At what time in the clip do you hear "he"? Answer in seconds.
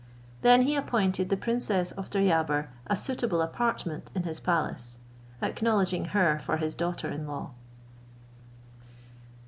0.63-0.75